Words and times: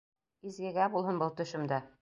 Изгегә 0.51 0.89
булһын 0.95 1.23
был 1.25 1.33
төшөм 1.43 1.73
дә. 1.75 1.83